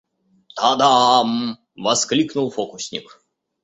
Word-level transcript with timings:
«Тадам!»— 0.57 1.31
воскликнул 1.83 2.49
фокусник. 2.55 3.07